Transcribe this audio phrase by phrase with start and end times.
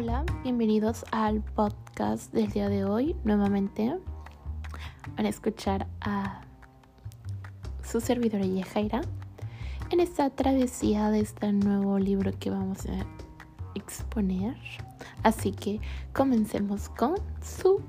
[0.00, 3.16] Hola, bienvenidos al podcast del día de hoy.
[3.24, 3.98] Nuevamente
[5.16, 6.42] van a escuchar a
[7.82, 9.00] su servidora Yejaira
[9.90, 13.04] en esta travesía de este nuevo libro que vamos a
[13.74, 14.56] exponer.
[15.24, 15.80] Así que
[16.12, 17.82] comencemos con su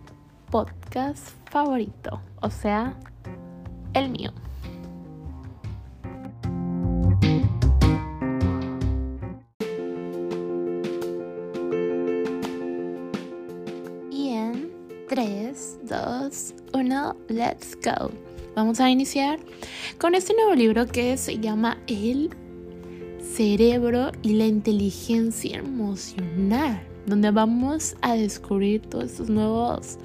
[0.50, 2.98] podcast favorito, o sea,
[3.94, 4.32] el mío.
[16.30, 18.12] 2, 1, let's go.
[18.56, 19.40] Vamos a iniciar
[19.98, 22.30] con este nuevo libro que se llama El
[23.20, 29.98] cerebro y la inteligencia emocional, donde vamos a descubrir todos estos nuevos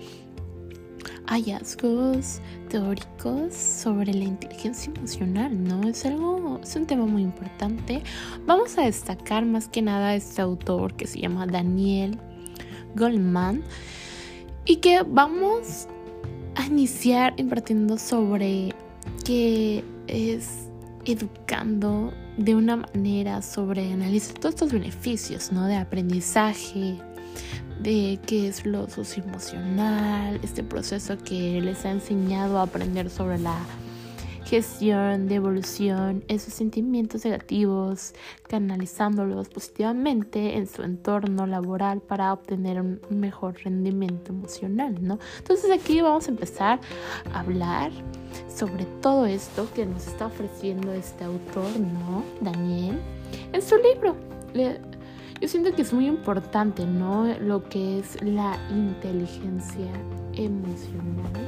[1.26, 5.86] hallazgos teóricos sobre la inteligencia emocional, ¿no?
[5.86, 8.02] Es algo, es un tema muy importante.
[8.46, 12.18] Vamos a destacar más que nada a este autor que se llama Daniel
[12.94, 13.62] Goldman
[14.64, 15.88] y que vamos
[16.56, 18.74] a iniciar impartiendo sobre
[19.24, 20.68] qué es
[21.04, 25.66] educando de una manera sobre analizar todos estos beneficios, ¿no?
[25.66, 26.98] De aprendizaje,
[27.80, 33.58] de qué es lo socioemocional, este proceso que les ha enseñado a aprender sobre la
[34.54, 38.14] gestión de evolución, esos sentimientos negativos,
[38.48, 45.18] canalizándolos positivamente en su entorno laboral para obtener un mejor rendimiento emocional, ¿no?
[45.38, 46.80] Entonces aquí vamos a empezar
[47.32, 47.90] a hablar
[48.48, 52.22] sobre todo esto que nos está ofreciendo este autor, ¿no?
[52.40, 53.00] Daniel,
[53.52, 54.14] en su libro.
[55.40, 57.26] Yo siento que es muy importante, ¿no?
[57.40, 59.90] Lo que es la inteligencia
[60.36, 61.43] emocional.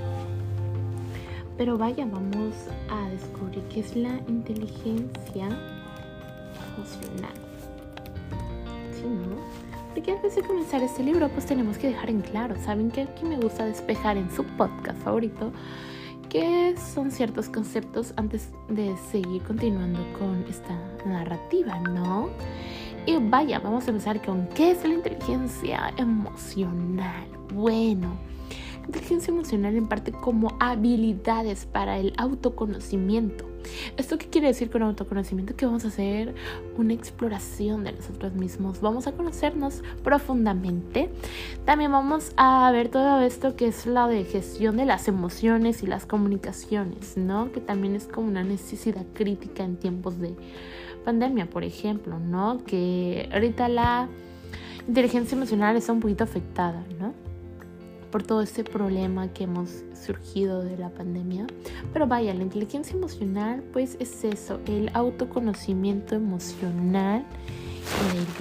[1.57, 2.55] Pero vaya, vamos
[2.91, 5.47] a descubrir qué es la inteligencia
[6.77, 7.35] emocional.
[8.93, 9.37] ¿Sí, no?
[9.95, 12.91] Porque antes de comenzar este libro, pues tenemos que dejar en claro, ¿saben?
[12.91, 15.53] Que me gusta despejar en su podcast favorito
[16.29, 22.29] qué son ciertos conceptos antes de seguir continuando con esta narrativa, ¿no?
[23.07, 27.27] Y vaya, vamos a empezar con qué es la inteligencia emocional.
[27.55, 28.17] Bueno,
[28.87, 33.47] inteligencia emocional en parte como habilidades para el autoconocimiento.
[33.97, 35.57] ¿Esto qué quiere decir con autoconocimiento?
[35.57, 36.35] Que vamos a hacer
[36.77, 41.11] una exploración de nosotros mismos, vamos a conocernos profundamente.
[41.65, 45.87] También vamos a ver todo esto que es la de gestión de las emociones y
[45.87, 47.51] las comunicaciones, ¿no?
[47.53, 50.35] Que también es como una necesidad crítica en tiempos de
[51.05, 52.63] pandemia, por ejemplo, ¿no?
[52.65, 54.09] Que ahorita la
[54.87, 57.26] inteligencia emocional está un poquito afectada, ¿no?
[58.11, 61.47] Por todo este problema que hemos surgido de la pandemia.
[61.93, 67.25] Pero vaya, la inteligencia emocional, pues es eso, el autoconocimiento emocional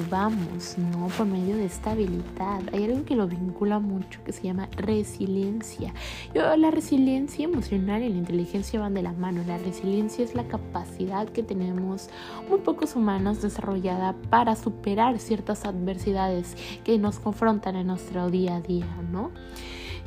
[0.09, 1.07] vamos, ¿no?
[1.07, 2.61] Por medio de esta habilidad.
[2.73, 5.93] Hay algo que lo vincula mucho que se llama resiliencia.
[6.33, 9.43] Yo, la resiliencia emocional y la inteligencia van de la mano.
[9.47, 12.09] La resiliencia es la capacidad que tenemos
[12.49, 18.61] muy pocos humanos desarrollada para superar ciertas adversidades que nos confrontan en nuestro día a
[18.61, 19.31] día, ¿no?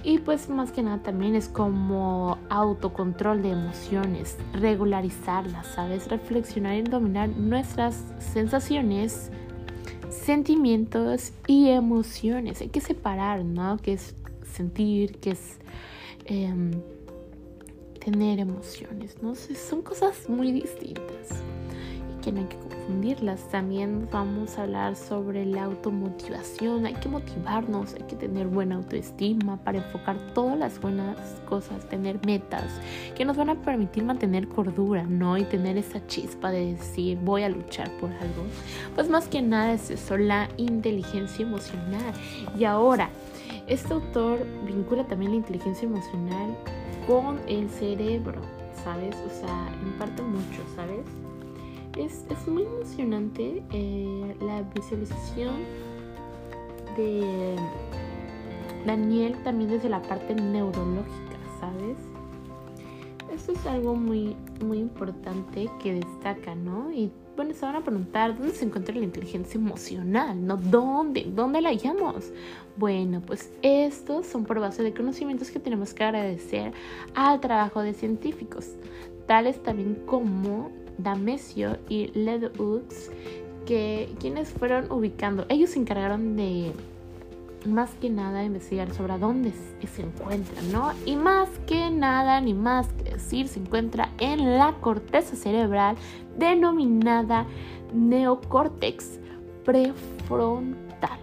[0.05, 6.09] Y pues más que nada también es como autocontrol de emociones, regularizarlas, ¿sabes?
[6.09, 9.31] Reflexionar y dominar nuestras sensaciones,
[10.09, 12.61] sentimientos y emociones.
[12.61, 13.77] Hay que separar, ¿no?
[13.79, 14.15] ¿Qué es
[14.53, 15.19] sentir?
[15.19, 15.59] ¿Qué es
[16.27, 16.71] em,
[17.99, 19.21] tener emociones?
[19.21, 19.35] ¿no?
[19.35, 21.43] Son cosas muy distintas
[22.19, 23.41] que no hay que confundirlas.
[23.51, 26.87] También vamos a hablar sobre la automotivación.
[26.87, 31.17] Hay que motivarnos, hay que tener buena autoestima para enfocar todas las buenas
[31.49, 32.65] cosas, tener metas
[33.17, 35.37] que nos van a permitir mantener cordura, ¿no?
[35.39, 38.45] Y tener esa chispa de decir, voy a luchar por algo.
[38.95, 42.15] Pues más que nada es eso, la inteligencia emocional.
[42.59, 43.11] Y ahora,
[43.67, 46.57] este autor vincula también la inteligencia emocional
[47.07, 48.41] con el cerebro,
[48.85, 49.17] ¿sabes?
[49.27, 51.05] O sea, imparte mucho, ¿sabes?
[51.97, 55.57] Es, muy emocionante eh, la visualización
[56.97, 57.57] de
[58.87, 61.99] Daniel también desde la parte neurológica, ¿sabes?
[63.33, 66.91] Eso es algo muy, muy importante que destaca, ¿no?
[66.93, 70.45] Y bueno, se van a preguntar, ¿dónde se encuentra la inteligencia emocional?
[70.45, 70.57] ¿No?
[70.57, 71.31] ¿Dónde?
[71.33, 72.33] ¿Dónde la hallamos?
[72.77, 76.73] Bueno, pues estos son por base de conocimientos que tenemos que agradecer
[77.15, 78.75] al trabajo de científicos,
[79.27, 82.83] tales también como Damesio y Ledoux,
[83.67, 86.73] que quienes fueron ubicando, ellos se encargaron de
[87.67, 90.93] más que nada investigar sobre dónde se encuentra, ¿no?
[91.05, 95.97] Y más que nada, ni más que decir, se encuentra en la corteza cerebral
[96.39, 97.47] denominada
[97.93, 99.19] neocórtex
[99.65, 101.19] prefrontal.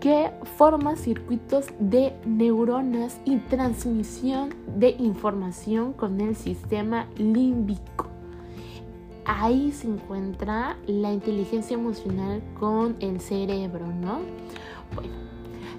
[0.00, 8.07] que forma circuitos de neuronas y transmisión de información con el sistema límbico.
[9.28, 14.20] Ahí se encuentra la inteligencia emocional con el cerebro, ¿no?
[14.94, 15.12] Bueno,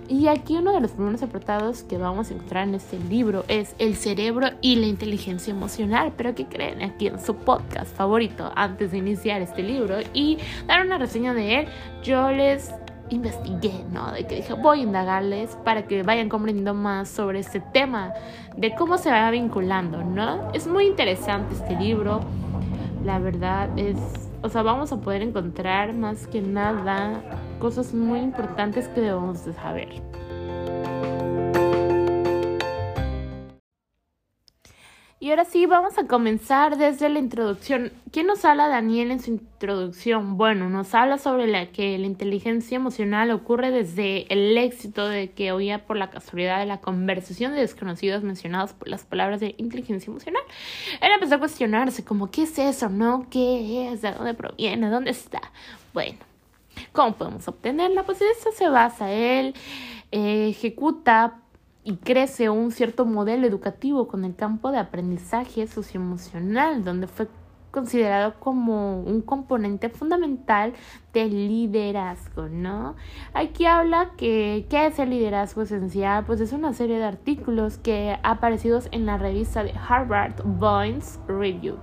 [0.07, 3.75] y aquí uno de los primeros apartados que vamos a encontrar en este libro es
[3.79, 6.13] el cerebro y la inteligencia emocional.
[6.15, 6.83] Pero ¿qué creen?
[6.83, 10.37] Aquí en su podcast favorito, antes de iniciar este libro y
[10.67, 11.67] dar una reseña de él,
[12.03, 12.71] yo les
[13.09, 14.11] investigué, ¿no?
[14.11, 18.13] De que dije, voy a indagarles para que vayan comprendiendo más sobre este tema,
[18.55, 20.51] de cómo se va vinculando, ¿no?
[20.53, 22.21] Es muy interesante este libro,
[23.03, 23.97] la verdad es,
[24.41, 27.21] o sea, vamos a poder encontrar más que nada
[27.59, 29.89] cosas muy importantes que debemos de saber.
[35.21, 37.91] Y ahora sí, vamos a comenzar desde la introducción.
[38.09, 40.37] ¿Quién nos habla Daniel en su introducción?
[40.37, 45.51] Bueno, nos habla sobre la que la inteligencia emocional ocurre desde el éxito de que
[45.51, 50.09] oía por la casualidad de la conversación de desconocidos mencionados por las palabras de inteligencia
[50.09, 50.41] emocional.
[51.01, 52.87] Él empezó a cuestionarse como, ¿qué es eso?
[52.87, 53.27] ¿No?
[53.29, 54.01] ¿Qué es?
[54.01, 54.89] ¿De dónde proviene?
[54.89, 55.41] ¿Dónde está?
[55.93, 56.19] Bueno,
[56.93, 58.03] ¿cómo podemos obtenerla?
[58.03, 59.11] Pues eso se basa.
[59.11, 59.53] Él
[60.13, 61.41] eh, ejecuta
[61.89, 67.27] y crece un cierto modelo educativo con el campo de aprendizaje socioemocional, donde fue
[67.71, 70.73] considerado como un componente fundamental
[71.13, 72.95] del liderazgo, ¿no?
[73.33, 78.19] Aquí habla que qué es el liderazgo esencial, pues es una serie de artículos que
[78.21, 81.77] aparecidos en la revista de Harvard Boynes Review.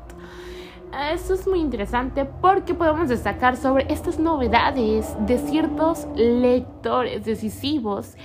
[1.13, 8.17] Esto es muy interesante porque podemos destacar sobre estas novedades de ciertos lectores decisivos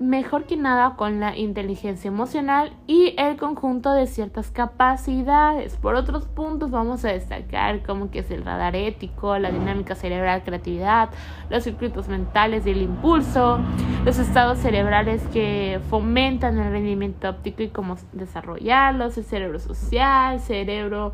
[0.00, 5.76] mejor que nada con la inteligencia emocional y el conjunto de ciertas capacidades.
[5.76, 10.42] Por otros puntos vamos a destacar como que es el radar ético, la dinámica cerebral,
[10.42, 11.10] creatividad,
[11.48, 13.60] los circuitos mentales del impulso,
[14.04, 21.12] los estados cerebrales que fomentan el rendimiento óptico y cómo desarrollarlos, el cerebro social, cerebro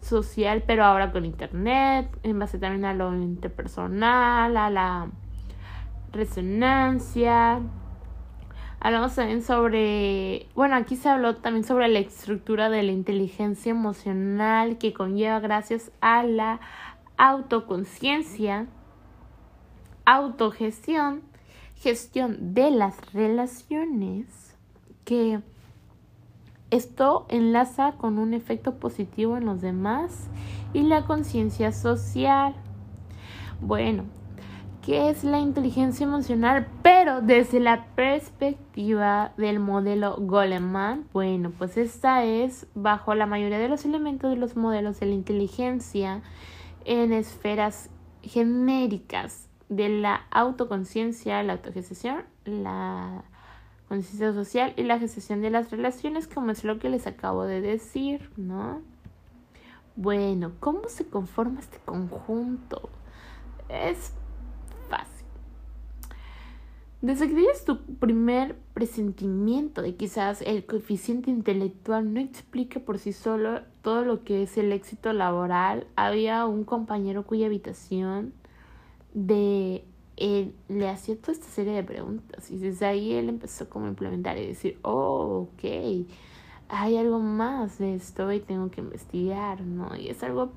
[0.00, 5.08] social, pero ahora con internet, en base también a lo interpersonal, a la
[6.12, 7.60] resonancia,
[8.84, 14.76] Hablamos también sobre, bueno, aquí se habló también sobre la estructura de la inteligencia emocional
[14.76, 16.58] que conlleva gracias a la
[17.16, 18.66] autoconciencia,
[20.04, 21.22] autogestión,
[21.76, 24.56] gestión de las relaciones,
[25.04, 25.38] que
[26.72, 30.26] esto enlaza con un efecto positivo en los demás
[30.72, 32.56] y la conciencia social.
[33.60, 34.06] Bueno,
[34.82, 42.24] qué es la inteligencia emocional, pero desde la perspectiva del modelo Goleman, bueno, pues esta
[42.24, 46.20] es bajo la mayoría de los elementos de los modelos de la inteligencia
[46.84, 47.90] en esferas
[48.22, 53.22] genéricas de la autoconciencia, la autogestión, la
[53.88, 57.60] conciencia social y la gestión de las relaciones, como es lo que les acabo de
[57.60, 58.80] decir, ¿no?
[59.94, 62.88] Bueno, ¿cómo se conforma este conjunto?
[63.68, 64.12] Es
[67.02, 73.12] desde que tienes tu primer presentimiento de quizás el coeficiente intelectual no explique por sí
[73.12, 78.32] solo todo lo que es el éxito laboral, había un compañero cuya habitación
[79.14, 79.84] de
[80.16, 83.88] él le hacía toda esta serie de preguntas y desde ahí él empezó como a
[83.88, 85.64] implementar y decir, oh, ok,
[86.68, 89.96] hay algo más de esto y tengo que investigar, ¿no?
[89.96, 90.52] Y es algo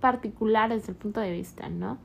[0.00, 1.98] particular desde el punto de vista, ¿no?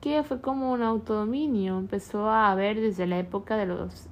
[0.00, 1.78] Que fue como un autodominio.
[1.78, 4.08] Empezó a haber desde la época de los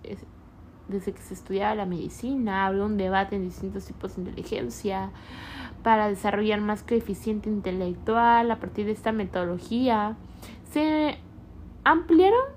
[0.88, 5.10] desde que se estudiaba la medicina, había un debate en distintos tipos de inteligencia
[5.82, 10.16] para desarrollar más coeficiente intelectual a partir de esta metodología.
[10.72, 11.18] Se
[11.84, 12.56] ampliaron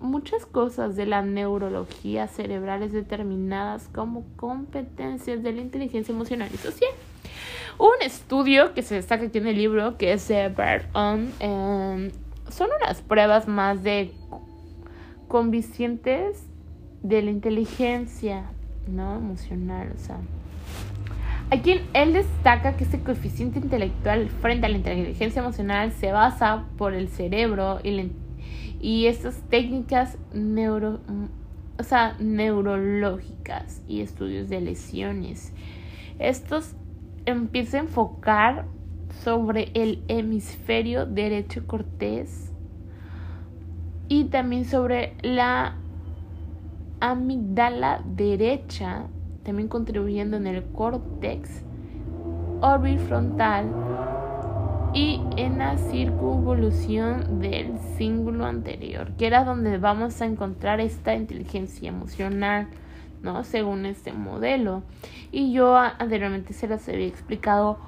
[0.00, 6.90] muchas cosas de la neurología cerebrales determinadas como competencias de la inteligencia emocional y social.
[7.78, 12.10] Un estudio que se destaca aquí en el libro, que es de Bert On, em,
[12.48, 14.12] son unas pruebas más de
[15.28, 16.46] convicientes
[17.02, 18.44] de la inteligencia,
[18.88, 19.16] ¿no?
[19.16, 20.18] Emocional, o sea.
[21.50, 26.92] Aquí él destaca que este coeficiente intelectual frente a la inteligencia emocional se basa por
[26.92, 28.10] el cerebro y,
[28.80, 31.00] y estas técnicas neuro,
[31.78, 35.52] o sea, neurológicas y estudios de lesiones.
[36.18, 36.74] Estos
[37.26, 38.66] empieza a enfocar
[39.22, 42.52] sobre el hemisferio derecho cortés
[44.08, 45.76] y también sobre la
[47.00, 49.06] amígdala derecha,
[49.42, 51.62] también contribuyendo en el córtex
[52.60, 53.66] orbifrontal
[54.94, 61.90] y en la circunvolución del cíngulo anterior, que era donde vamos a encontrar esta inteligencia
[61.90, 62.68] emocional,
[63.22, 63.44] ¿no?
[63.44, 64.84] Según este modelo.
[65.32, 67.78] Y yo anteriormente se las había explicado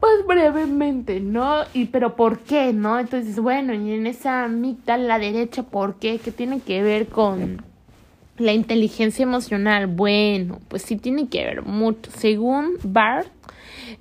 [0.00, 1.62] pues brevemente, ¿no?
[1.74, 2.98] Y pero ¿por qué, no?
[2.98, 6.18] Entonces, bueno, y en esa mitad la derecha, ¿por qué?
[6.18, 7.62] ¿Qué tiene que ver con
[8.38, 9.86] la inteligencia emocional?
[9.86, 12.10] Bueno, pues sí tiene que ver mucho.
[12.12, 13.28] Según Bart,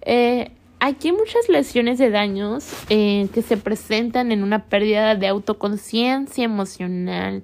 [0.02, 5.28] eh, Aquí hay muchas lesiones de daños eh, que se presentan en una pérdida de
[5.28, 7.44] autoconciencia emocional,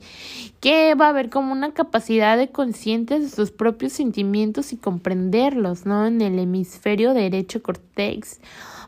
[0.59, 5.87] que va a haber como una capacidad de consciente de sus propios sentimientos y comprenderlos,
[5.87, 6.05] ¿no?
[6.05, 8.39] En el hemisferio derecho cortex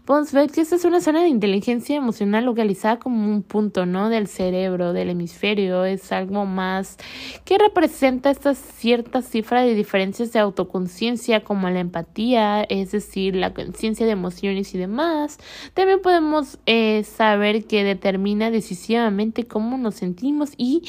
[0.05, 4.09] podemos ver que esta es una zona de inteligencia emocional localizada como un punto, ¿no?
[4.09, 5.83] Del cerebro, del hemisferio.
[5.83, 6.97] Es algo más
[7.43, 13.53] que representa esta cierta cifra de diferencias de autoconciencia como la empatía, es decir, la
[13.53, 15.39] conciencia de emociones y demás.
[15.73, 20.83] También podemos eh, saber que determina decisivamente cómo nos sentimos y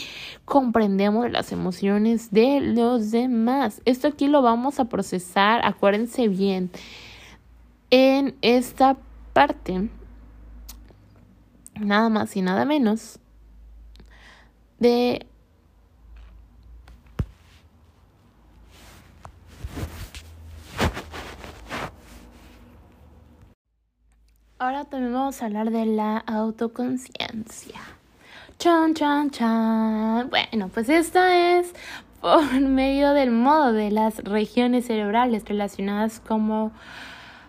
[0.45, 3.81] comprendemos las emociones de los demás.
[3.87, 6.71] Esto aquí lo vamos a procesar, acuérdense bien
[7.91, 8.97] en esta
[9.37, 9.91] parte,
[11.79, 13.19] nada más y nada menos,
[14.79, 15.27] de
[24.59, 27.79] Ahora también vamos a hablar de la autoconciencia.
[28.59, 30.31] Chan, chan, chan.
[30.31, 31.75] Bueno, pues esta es
[32.23, 36.73] por medio del modo de las regiones cerebrales relacionadas como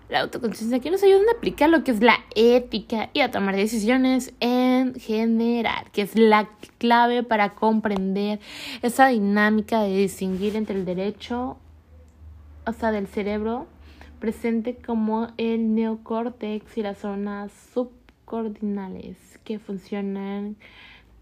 [0.09, 3.55] la autoconciencia que nos ayudan a aplicar lo que es la ética y a tomar
[3.55, 8.39] decisiones en general, que es la clave para comprender
[8.81, 11.57] esa dinámica de distinguir entre el derecho,
[12.65, 13.67] o sea, del cerebro
[14.19, 20.55] presente como el neocórtex y las zonas subcordinales que funcionan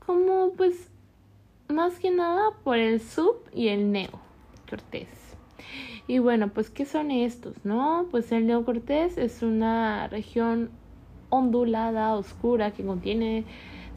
[0.05, 0.89] como pues
[1.67, 5.24] más que nada por el sub y el neocortex.
[6.07, 7.53] Y bueno, pues ¿qué son estos?
[7.63, 8.07] ¿No?
[8.11, 10.69] Pues el neocortés es una región
[11.29, 13.43] ondulada, oscura, que contiene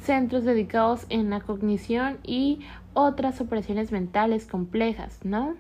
[0.00, 2.60] centros dedicados en la cognición y
[2.94, 5.54] otras operaciones mentales complejas, ¿no?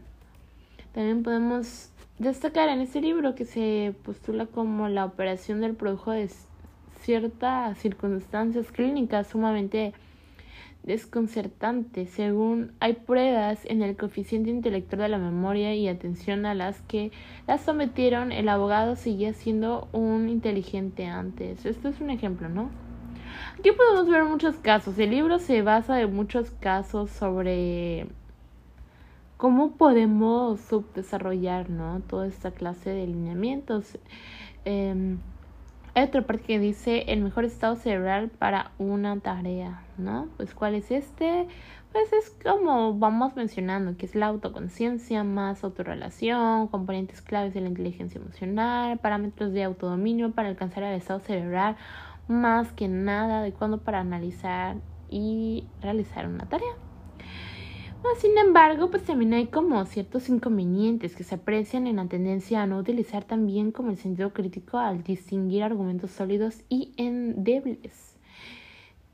[0.92, 6.30] También podemos destacar en este libro que se postula como la operación del produjo de
[7.02, 9.92] ciertas circunstancias clínicas sumamente
[10.88, 16.80] desconcertante, según hay pruebas en el coeficiente intelectual de la memoria y atención a las
[16.82, 17.12] que
[17.46, 21.66] la sometieron, el abogado seguía siendo un inteligente antes.
[21.66, 22.70] Esto es un ejemplo, ¿no?
[23.58, 24.98] Aquí podemos ver muchos casos.
[24.98, 28.06] El libro se basa en muchos casos sobre
[29.36, 31.66] cómo podemos subdesarrollar.
[32.08, 33.98] Toda esta clase de lineamientos.
[34.64, 35.18] Em,
[35.98, 40.28] hay otra parte que dice el mejor estado cerebral para una tarea, ¿no?
[40.36, 41.48] Pues ¿cuál es este?
[41.92, 47.68] Pues es como vamos mencionando, que es la autoconciencia más autorrelación, componentes claves de la
[47.68, 51.76] inteligencia emocional, parámetros de autodominio para alcanzar el estado cerebral
[52.28, 54.76] más que nada adecuado para analizar
[55.10, 56.87] y realizar una tarea.
[58.18, 62.66] Sin embargo, pues también hay como ciertos inconvenientes que se aprecian en la tendencia a
[62.66, 68.16] no utilizar también como el sentido crítico al distinguir argumentos sólidos y endebles.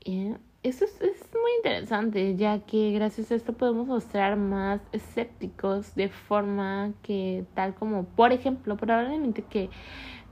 [0.05, 5.93] Eh, eso es, es, muy interesante, ya que gracias a esto podemos mostrar más escépticos
[5.93, 9.69] de forma que tal como, por ejemplo, probablemente que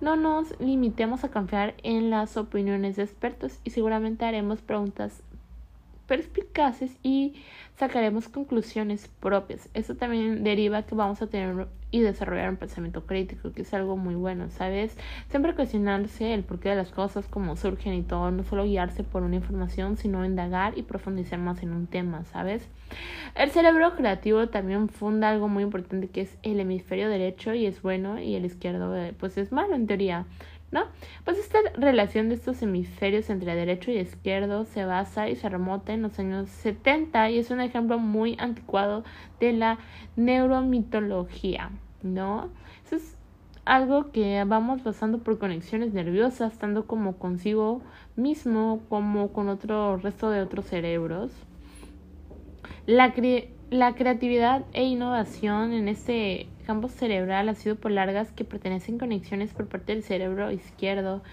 [0.02, 5.22] no nos limitemos a confiar en las opiniones de expertos y seguramente haremos preguntas
[6.14, 7.34] perspicaces y
[7.76, 9.68] sacaremos conclusiones propias.
[9.74, 13.98] Eso también deriva que vamos a tener y desarrollar un pensamiento crítico, que es algo
[13.98, 14.96] muy bueno, ¿sabes?
[15.30, 19.24] Siempre cuestionarse el porqué de las cosas, cómo surgen y todo, no solo guiarse por
[19.24, 22.68] una información, sino indagar y profundizar más en un tema, ¿sabes?
[23.34, 27.82] El cerebro creativo también funda algo muy importante que es el hemisferio derecho y es
[27.82, 30.26] bueno y el izquierdo eh, pues es malo en teoría.
[30.74, 30.86] ¿No?
[31.24, 35.94] Pues esta relación de estos hemisferios entre derecho y izquierdo se basa y se remota
[35.94, 39.04] en los años 70 y es un ejemplo muy anticuado
[39.40, 39.78] de la
[40.16, 41.70] neuromitología,
[42.02, 42.50] ¿no?
[42.86, 43.16] Eso es
[43.66, 47.84] algo que vamos pasando por conexiones nerviosas, tanto como consigo
[48.16, 51.32] mismo como con otro resto de otros cerebros.
[52.88, 53.14] La,
[53.74, 59.52] la creatividad e innovación en este campo cerebral ha sido por largas que pertenecen conexiones
[59.54, 61.24] por parte del cerebro izquierdo.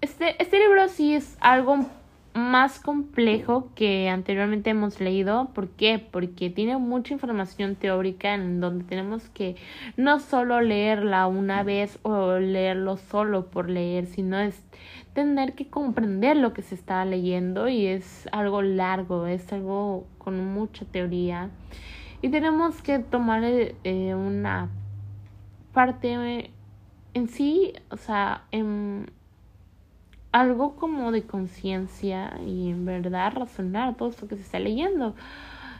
[0.00, 1.86] Este, este libro sí es algo
[2.34, 5.50] más complejo que anteriormente hemos leído.
[5.54, 5.98] ¿Por qué?
[5.98, 9.56] Porque tiene mucha información teórica en donde tenemos que
[9.96, 14.62] no solo leerla una vez o leerlo solo por leer, sino es
[15.12, 20.52] tener que comprender lo que se está leyendo y es algo largo, es algo con
[20.54, 21.50] mucha teoría.
[22.22, 24.68] Y tenemos que tomar eh, una
[25.72, 26.50] parte
[27.14, 29.10] en sí, o sea, en
[30.32, 35.14] algo como de conciencia y en verdad razonar todo esto que se está leyendo.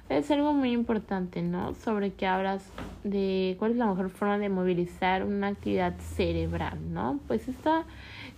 [0.09, 1.73] Es algo muy importante, ¿no?
[1.75, 2.65] Sobre que hablas
[3.05, 7.21] de cuál es la mejor forma de movilizar una actividad cerebral, ¿no?
[7.29, 7.85] Pues esta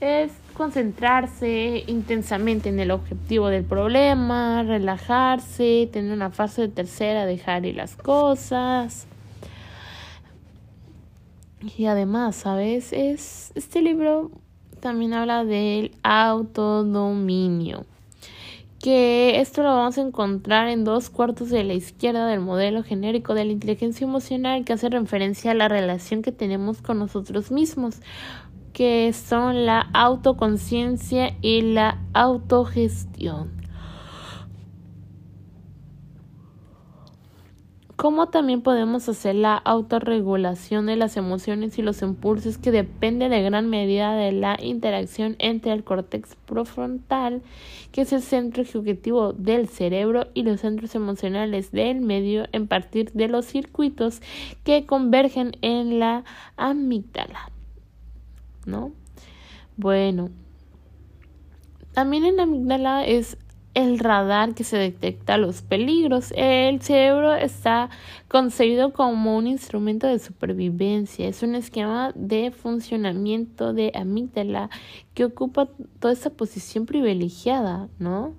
[0.01, 7.65] es concentrarse intensamente en el objetivo del problema, relajarse, tener una fase de tercera, dejar
[7.65, 9.07] ir las cosas.
[11.79, 12.93] Y además, ¿sabes?
[12.93, 14.31] Es este libro
[14.83, 17.87] también habla del autodominio,
[18.81, 23.33] que esto lo vamos a encontrar en dos cuartos de la izquierda del modelo genérico
[23.35, 28.01] de la inteligencia emocional que hace referencia a la relación que tenemos con nosotros mismos,
[28.73, 33.62] que son la autoconciencia y la autogestión.
[38.03, 43.43] Cómo también podemos hacer la autorregulación de las emociones y los impulsos que depende de
[43.43, 47.43] gran medida de la interacción entre el córtex prefrontal,
[47.93, 53.13] que es el centro ejecutivo del cerebro, y los centros emocionales del medio en partir
[53.13, 54.21] de los circuitos
[54.65, 56.25] que convergen en la
[56.57, 57.53] amígdala.
[58.67, 58.91] ¿No?
[59.77, 60.31] Bueno,
[61.93, 63.37] también en la amígdala es
[63.75, 66.33] el radar que se detecta los peligros.
[66.37, 67.89] El cerebro está
[68.29, 71.29] concebido como un instrumento de supervivencia.
[71.29, 74.71] Es un esquema de funcionamiento de amígdala
[75.15, 75.69] que ocupa
[76.01, 78.35] toda esa posición privilegiada, ¿no?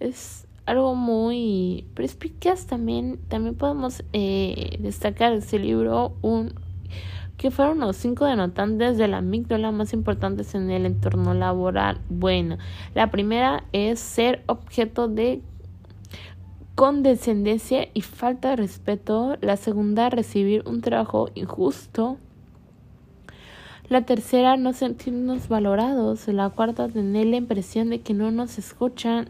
[0.00, 3.18] Es algo muy perspicaz también.
[3.28, 6.54] También podemos eh, destacar en este libro un
[7.38, 12.00] que fueron los cinco denotantes de la amígdala más importantes en el entorno laboral.
[12.10, 12.58] Bueno,
[12.94, 15.40] la primera es ser objeto de
[16.74, 19.38] condescendencia y falta de respeto.
[19.40, 22.18] La segunda, recibir un trabajo injusto.
[23.88, 26.26] La tercera, no sentirnos valorados.
[26.26, 29.28] La cuarta, tener la impresión de que no nos escuchan.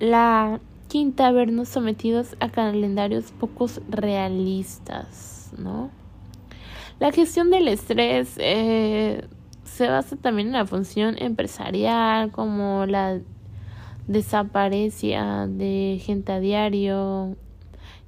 [0.00, 0.58] La
[0.88, 6.03] quinta, vernos sometidos a calendarios pocos realistas, ¿no?
[7.00, 9.26] La gestión del estrés eh,
[9.64, 13.20] se basa también en la función empresarial, como la
[14.06, 17.36] desaparecía de gente a diario,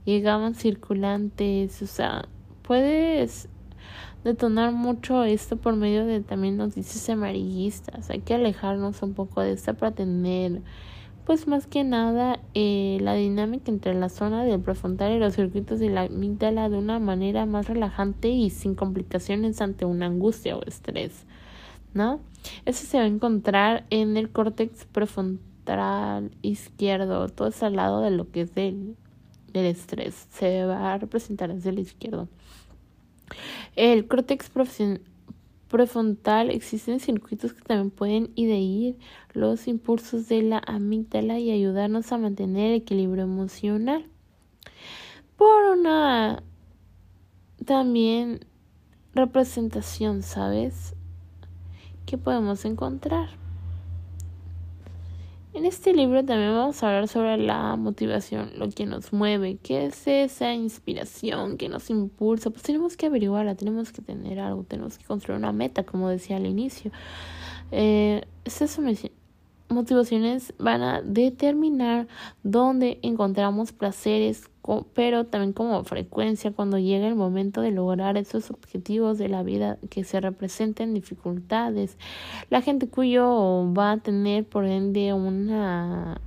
[0.05, 2.27] llegaban circulantes, o sea,
[2.63, 3.49] puedes
[4.23, 8.11] detonar mucho esto por medio de también noticias amarillistas.
[8.11, 10.63] Hay que alejarnos un poco de esto para tener
[11.27, 15.81] pues más que nada eh, la dinámica entre la zona del prefrontal y los circuitos
[15.81, 20.63] de la amígdala de una manera más relajante y sin complicaciones ante una angustia o
[20.65, 21.25] estrés,
[21.95, 22.21] ¿no?
[22.65, 28.13] Eso se va a encontrar en el córtex prefrontal izquierdo, todo es al lado de
[28.13, 28.95] lo que es del,
[29.53, 32.29] del estrés, se va a representar desde el izquierdo.
[33.75, 35.01] El córtex prefrontal
[36.51, 38.97] existen circuitos que también pueden ir
[39.33, 44.07] los impulsos de la amígdala y ayudarnos a mantener el equilibrio emocional.
[45.37, 46.43] Por una
[47.65, 48.47] también
[49.15, 50.95] representación, ¿sabes?
[52.07, 53.46] ¿Qué podemos encontrar?
[55.57, 59.87] En este libro también vamos a hablar sobre la motivación, lo que nos mueve, qué
[59.87, 62.51] es esa inspiración que nos impulsa.
[62.51, 66.37] Pues tenemos que averiguarla, tenemos que tener algo, tenemos que construir una meta, como decía
[66.37, 66.93] al inicio.
[67.73, 68.79] Eh, esas
[69.71, 72.07] motivaciones van a determinar
[72.43, 74.51] dónde encontramos placeres,
[74.95, 79.79] pero también como frecuencia cuando llega el momento de lograr esos objetivos de la vida
[79.91, 81.97] que se representen dificultades.
[82.51, 86.21] La gente cuyo va a tener por ende una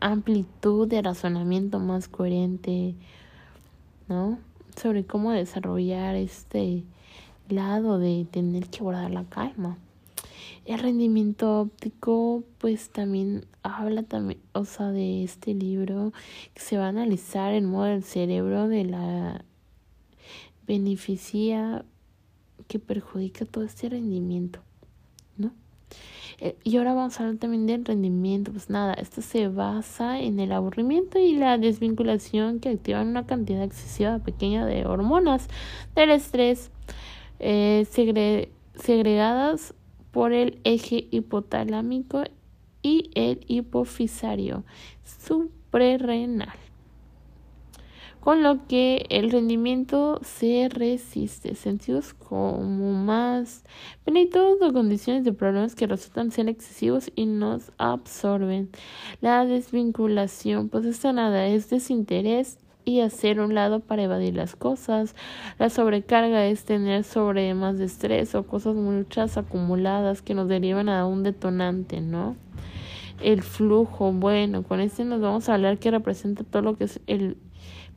[0.00, 2.94] amplitud de razonamiento más coherente,
[4.08, 4.38] ¿no?
[4.76, 6.84] Sobre cómo desarrollar este
[7.48, 9.78] lado de tener que guardar la calma.
[10.64, 16.12] El rendimiento óptico, pues también habla también, o sea, de este libro
[16.54, 19.44] que se va a analizar el modo del cerebro de la
[20.66, 21.84] beneficia
[22.66, 24.60] que perjudica todo este rendimiento,
[25.36, 25.52] ¿no?
[26.40, 28.52] Eh, y ahora vamos a hablar también del rendimiento.
[28.52, 33.62] Pues nada, esto se basa en el aburrimiento y la desvinculación que activan una cantidad
[33.62, 35.48] excesiva pequeña de hormonas
[35.96, 36.70] del estrés
[37.40, 37.86] eh,
[38.74, 39.74] segregadas
[40.18, 42.24] por el eje hipotalámico
[42.82, 44.64] y el hipofisario
[45.04, 46.58] suprarrenal
[48.18, 51.54] con lo que el rendimiento se resiste.
[51.54, 53.62] Sentidos como más
[54.04, 58.70] benignos o condiciones de problemas que resultan ser excesivos y nos absorben.
[59.20, 65.14] La desvinculación, pues esta nada es desinterés y hacer un lado para evadir las cosas.
[65.58, 70.88] La sobrecarga es tener sobre más de estrés o cosas muchas acumuladas que nos derivan
[70.88, 72.36] a un detonante, ¿no?
[73.22, 77.00] El flujo, bueno, con este nos vamos a hablar que representa todo lo que es
[77.06, 77.36] el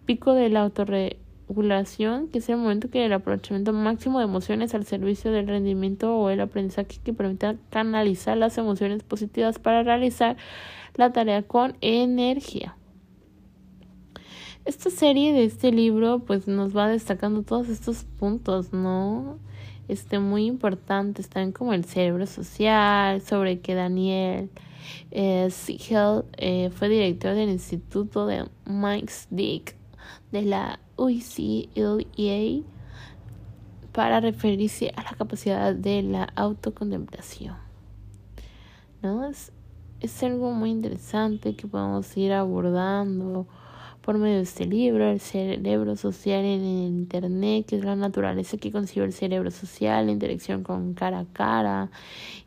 [0.06, 4.86] pico de la autorregulación, que es el momento que el aprovechamiento máximo de emociones al
[4.86, 10.36] servicio del rendimiento o el aprendizaje que permita canalizar las emociones positivas para realizar
[10.96, 12.76] la tarea con energía.
[14.64, 19.40] Esta serie de este libro pues nos va destacando todos estos puntos, ¿no?
[19.88, 24.52] Este muy importantes, también como el cerebro social, sobre que Daniel
[25.10, 25.50] eh,
[26.38, 29.76] eh, fue director del Instituto de Mike's Dick
[30.32, 32.64] de la UCLA
[33.92, 37.56] para referirse a la capacidad de la autocontemplación.
[39.02, 39.28] ¿No?
[39.28, 39.52] Es,
[40.02, 43.48] es algo muy interesante que podemos ir abordando
[44.02, 48.58] por medio de este libro, el cerebro social en el Internet, que es la naturaleza
[48.58, 51.92] que concibe el cerebro social, la interacción con cara a cara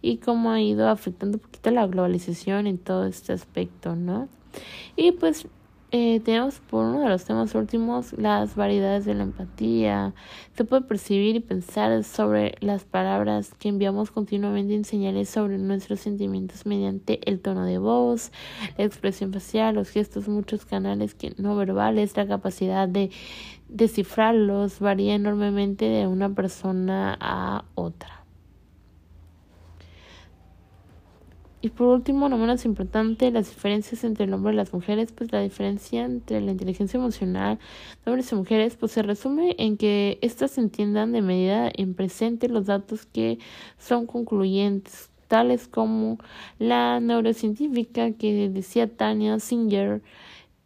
[0.03, 4.29] y cómo ha ido afectando un poquito la globalización en todo este aspecto, ¿no?
[4.97, 5.47] Y pues
[5.96, 10.12] eh, tenemos por uno de los temas últimos las variedades de la empatía.
[10.57, 16.00] Se puede percibir y pensar sobre las palabras que enviamos continuamente en señales sobre nuestros
[16.00, 18.33] sentimientos mediante el tono de voz,
[18.76, 23.11] la expresión facial, los gestos, muchos canales que no verbales, la capacidad de
[23.68, 28.24] descifrarlos varía enormemente de una persona a otra.
[31.64, 35.33] Y por último, no menos importante, las diferencias entre el hombre y las mujeres, pues
[35.33, 37.59] la diferencia entre la inteligencia emocional
[38.05, 42.50] de hombres y mujeres, pues se resume en que éstas entiendan de medida en presente
[42.50, 43.38] los datos que
[43.79, 46.18] son concluyentes, tales como
[46.59, 50.03] la neurocientífica que decía Tania Singer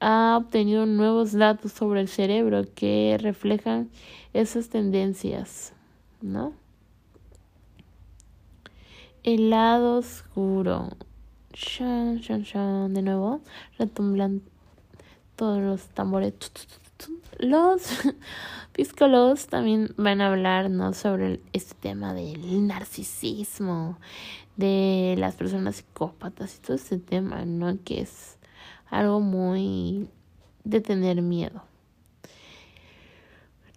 [0.00, 3.88] ha obtenido nuevos datos sobre el cerebro que reflejan
[4.32, 5.74] esas tendencias,
[6.22, 6.54] ¿no?
[9.28, 10.88] El lado oscuro.
[11.52, 12.94] Shan, shan, shan.
[12.94, 13.42] De nuevo,
[13.78, 14.40] retumblan
[15.36, 16.32] todos los tambores.
[17.38, 17.82] Los
[18.74, 20.94] psicólogos también van a hablar ¿no?
[20.94, 23.98] sobre este tema del narcisismo,
[24.56, 27.76] de las personas psicópatas y todo este tema, ¿no?
[27.84, 28.38] Que es
[28.88, 30.08] algo muy
[30.64, 31.64] de tener miedo.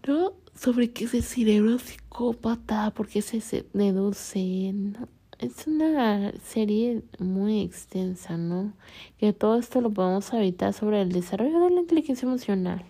[0.07, 0.31] ¿No?
[0.55, 5.09] Sobre qué es el cerebro psicópata, por qué se deduce, ¿no?
[5.41, 8.73] Es una serie muy extensa, ¿no?
[9.19, 12.85] Que todo esto lo podemos evitar sobre el desarrollo de la inteligencia emocional.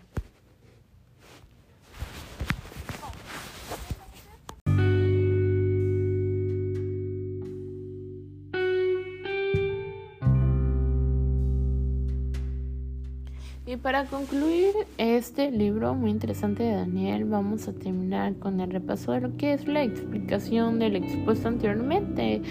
[13.72, 19.14] Y para concluir este libro muy interesante de Daniel, vamos a terminar con el repaso
[19.14, 22.42] de lo que es la explicación del expuesto anteriormente,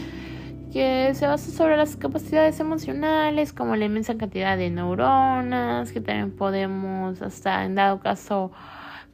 [0.73, 6.31] que se basa sobre las capacidades emocionales, como la inmensa cantidad de neuronas, que también
[6.31, 8.51] podemos hasta en dado caso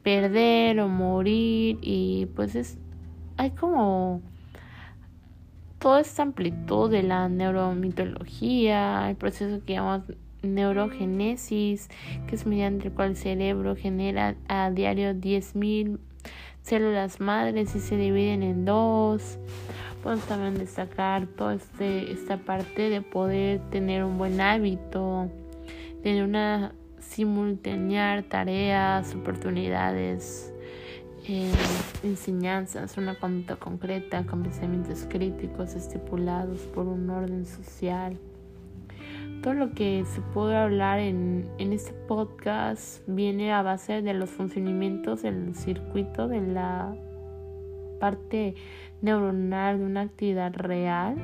[0.01, 2.77] perder o morir, y pues es,
[3.35, 4.21] hay como
[5.77, 10.03] toda esta amplitud de la neuromitología, el proceso que llamamos
[10.41, 11.89] neurogénesis,
[12.27, 15.99] que es mediante el cual el cerebro genera a diario 10.000
[16.61, 19.37] células madres y se dividen en dos.
[20.03, 25.29] Podemos también destacar toda este, esta parte de poder tener un buen hábito,
[26.03, 30.53] tener una simultanear tareas, oportunidades,
[31.27, 31.51] eh,
[32.03, 38.17] enseñanzas, una conducta concreta con pensamientos críticos estipulados por un orden social
[39.41, 44.29] todo lo que se puede hablar en, en este podcast viene a base de los
[44.29, 46.95] funcionamientos del circuito de la
[47.99, 48.55] parte
[49.01, 51.15] neuronal de una actividad real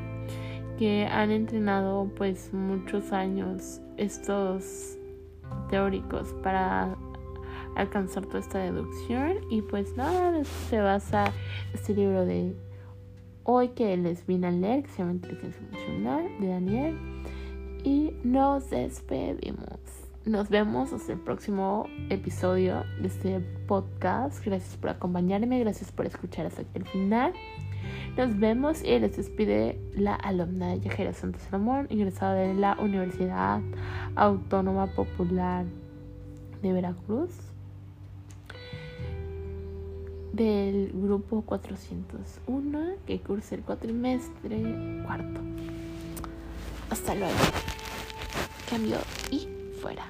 [0.78, 4.98] que han entrenado pues muchos años estos
[5.70, 6.96] teóricos para
[7.76, 9.38] alcanzar toda esta deducción.
[9.50, 11.26] Y pues nada, se basa
[11.74, 12.56] este libro de
[13.44, 16.98] hoy que les vine a leer que se llama Inteligencia Emocional de Daniel
[17.84, 19.80] y nos despedimos.
[20.26, 24.44] Nos vemos hasta el próximo episodio de este podcast.
[24.46, 27.34] Gracias por acompañarme, gracias por escuchar hasta el final.
[28.16, 33.60] Nos vemos y les despide la alumna de Yajera Santos Ramón, ingresada de la Universidad
[34.16, 35.66] Autónoma Popular
[36.62, 37.32] de Veracruz,
[40.32, 45.42] del grupo 401 que cursa el cuatrimestre cuarto.
[46.94, 47.34] Hasta luego.
[48.70, 48.98] Cambio
[49.32, 49.50] y
[49.82, 50.06] fuera.